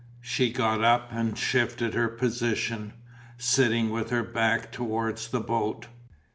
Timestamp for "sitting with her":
3.37-4.23